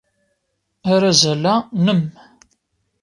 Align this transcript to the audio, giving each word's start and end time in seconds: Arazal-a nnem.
Arazal-a 0.93 1.55
nnem. 1.77 2.03